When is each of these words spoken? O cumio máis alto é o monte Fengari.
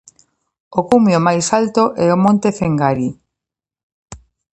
O 0.79 0.81
cumio 0.89 1.19
máis 1.27 1.45
alto 1.61 1.83
é 2.05 2.07
o 2.15 2.21
monte 2.25 2.49
Fengari. 2.59 3.09